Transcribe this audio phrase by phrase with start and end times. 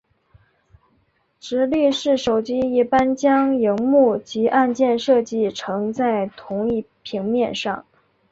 [1.39, 7.85] 直立式手机一般将萤幕及按键设计成在同一平面上。